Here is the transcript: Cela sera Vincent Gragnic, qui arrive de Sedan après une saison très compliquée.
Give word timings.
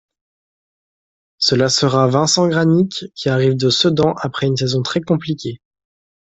Cela 1.37 1.69
sera 1.69 2.07
Vincent 2.07 2.47
Gragnic, 2.47 3.05
qui 3.13 3.29
arrive 3.29 3.55
de 3.55 3.69
Sedan 3.69 4.15
après 4.17 4.47
une 4.47 4.57
saison 4.57 4.81
très 4.81 4.99
compliquée. 4.99 5.61